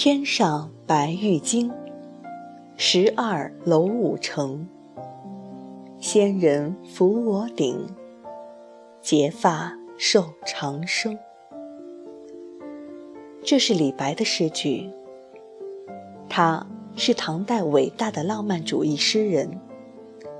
[0.00, 1.72] 天上白玉京，
[2.76, 4.64] 十二楼五城。
[5.98, 7.84] 仙人扶我顶，
[9.02, 11.18] 结发寿长生。
[13.42, 14.88] 这是李白的诗句。
[16.28, 19.50] 他是唐代伟大的浪漫主义诗人，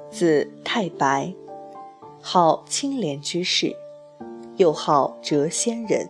[0.09, 1.35] 字太白，
[2.23, 3.75] 号青莲居士，
[4.57, 6.09] 又号谪仙人，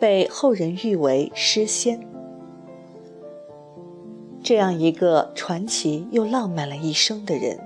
[0.00, 2.10] 被后人誉为诗仙。
[4.42, 7.58] 这样一个传奇又浪漫了一生的人。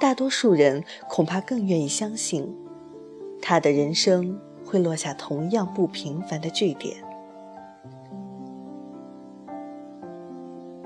[0.00, 2.48] 大多数人恐怕更愿意相信，
[3.42, 6.96] 他的人生会落下同样不平凡的句点。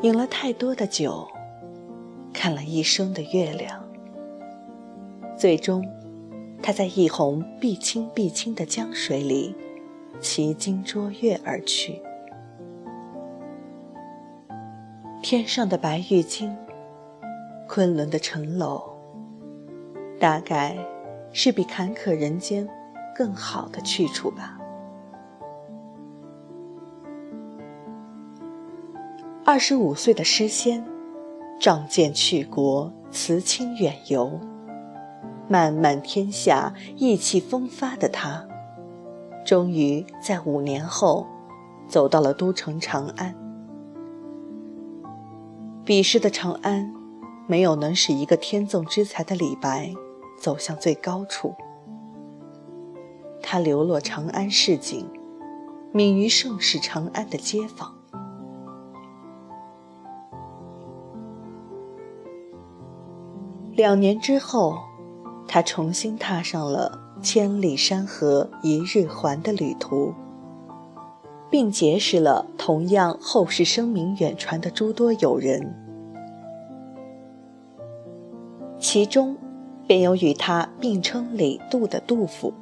[0.00, 1.28] 饮了太多的酒，
[2.32, 3.84] 看了一生的月亮，
[5.36, 5.86] 最终，
[6.60, 9.54] 他在一泓碧清碧清的江水里，
[10.20, 12.00] 骑鲸捉月而去。
[15.32, 16.54] 天上的白玉京，
[17.66, 18.82] 昆仑的城楼。
[20.20, 20.76] 大概
[21.32, 22.68] 是比坎坷人间
[23.16, 24.58] 更好的去处吧。
[29.42, 30.84] 二十五岁的诗仙，
[31.58, 34.38] 仗剑去国，辞亲远游，
[35.48, 38.46] 漫漫天下，意气风发的他，
[39.46, 41.26] 终于在五年后，
[41.88, 43.34] 走到了都城长安。
[45.84, 46.94] 彼时的长安，
[47.46, 49.92] 没有能使一个天纵之才的李白。
[50.40, 51.54] 走向最高处，
[53.40, 55.08] 他流落长安市井，
[55.92, 57.94] 敏于盛世长安的街坊。
[63.76, 64.76] 两年之后，
[65.46, 70.12] 他重新踏上了千里山河一日还的旅途，
[71.48, 75.72] 并结识了同样后世声名远传的诸多友人，
[78.82, 79.34] 其中。
[79.84, 82.54] 便有与他并称李杜的杜甫。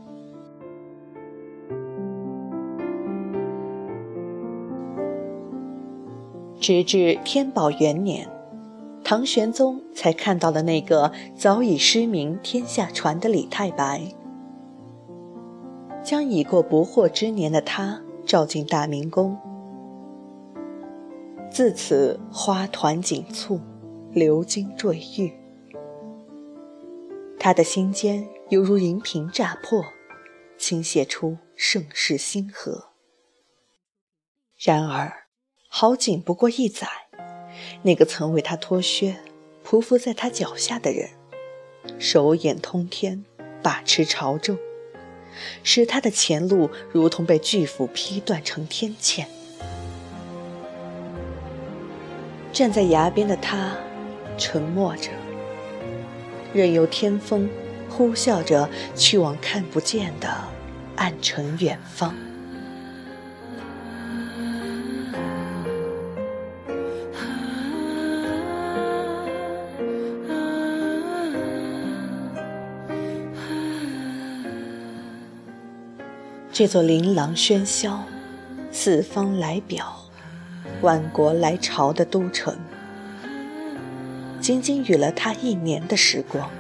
[6.59, 8.29] 直至天宝元年，
[9.05, 14.03] 唐玄宗才看到了那个早已失明天下传的李太白，
[16.03, 19.37] 将已过不惑之年的他召进大明宫。
[21.51, 23.61] 自此花团锦簇，
[24.13, 25.40] 流金坠玉。
[27.43, 29.83] 他的心间犹如银瓶乍破，
[30.59, 32.91] 倾泻出盛世星河。
[34.59, 35.11] 然而，
[35.67, 36.87] 好景不过一载，
[37.81, 39.17] 那个曾为他脱靴、
[39.65, 41.09] 匍匐在他脚下的人，
[41.99, 43.25] 手眼通天，
[43.63, 44.59] 把持朝政，
[45.63, 49.27] 使他的前路如同被巨斧劈断成天堑。
[52.53, 53.75] 站在崖边的他，
[54.37, 55.11] 沉默着。
[56.53, 57.49] 任由天风
[57.89, 60.29] 呼啸着去往看不见的
[60.97, 62.15] 暗沉远方。
[76.53, 78.05] 这座琳琅喧嚣、
[78.71, 79.97] 四方来表、
[80.83, 82.55] 万国来朝的都城。
[84.41, 86.51] 仅仅与了他一年的时光，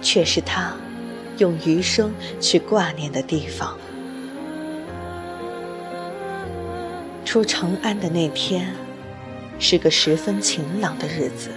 [0.00, 0.72] 却是他
[1.38, 3.76] 用余生去挂念的地方。
[7.24, 8.72] 出长安的那天，
[9.58, 11.50] 是个十分晴朗的日子。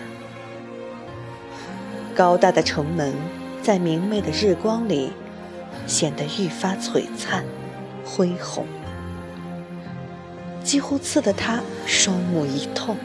[2.16, 3.14] 高大的城门
[3.62, 5.12] 在明媚的日光里，
[5.86, 7.44] 显得愈发璀璨、
[8.06, 8.66] 恢宏，
[10.64, 12.98] 几乎刺得他双目一痛。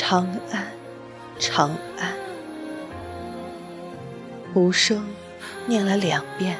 [0.00, 0.64] 长安，
[1.40, 2.14] 长安，
[4.54, 5.04] 无声
[5.66, 6.56] 念了两遍，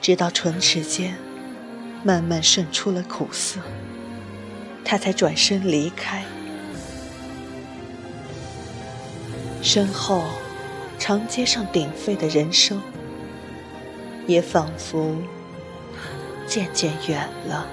[0.00, 1.16] 直到唇齿间
[2.04, 3.58] 慢慢渗出了苦涩，
[4.84, 6.22] 他才转身离开。
[9.62, 10.22] 身后
[10.96, 12.80] 长街上鼎沸的人声，
[14.28, 15.16] 也仿佛
[16.46, 17.66] 渐渐远了。